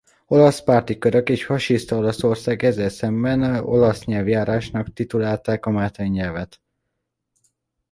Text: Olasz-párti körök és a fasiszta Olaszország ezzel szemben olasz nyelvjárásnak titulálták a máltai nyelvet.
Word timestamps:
Olasz-párti 0.27 0.97
körök 0.97 1.29
és 1.29 1.43
a 1.43 1.45
fasiszta 1.45 1.95
Olaszország 1.97 2.63
ezzel 2.63 2.89
szemben 2.89 3.43
olasz 3.63 4.05
nyelvjárásnak 4.05 4.93
titulálták 4.93 5.65
a 5.65 5.69
máltai 5.69 6.07
nyelvet. 6.07 6.61